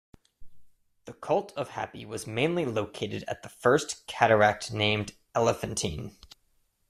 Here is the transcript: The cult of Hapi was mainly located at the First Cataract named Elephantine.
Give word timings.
The 1.05 1.13
cult 1.13 1.53
of 1.55 1.69
Hapi 1.69 2.07
was 2.07 2.25
mainly 2.25 2.65
located 2.65 3.23
at 3.27 3.43
the 3.43 3.49
First 3.49 4.07
Cataract 4.07 4.73
named 4.73 5.11
Elephantine. 5.35 6.17